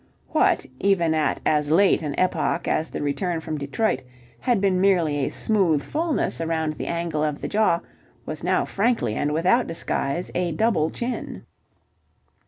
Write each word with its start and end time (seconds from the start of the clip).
What, 0.29 0.65
even 0.79 1.13
at 1.13 1.39
as 1.45 1.69
late 1.69 2.01
an 2.01 2.19
epoch 2.19 2.67
as 2.67 2.89
the 2.89 3.03
return 3.03 3.39
from 3.39 3.59
Detroit, 3.59 4.01
had 4.39 4.59
been 4.59 4.81
merely 4.81 5.17
a 5.17 5.29
smooth 5.29 5.83
fullness 5.83 6.41
around 6.41 6.73
the 6.73 6.87
angle 6.87 7.23
of 7.23 7.39
the 7.39 7.47
jaw 7.47 7.81
was 8.25 8.43
now 8.43 8.65
frankly 8.65 9.13
and 9.13 9.31
without 9.31 9.67
disguise 9.67 10.31
a 10.33 10.53
double 10.53 10.89
chin. 10.89 11.43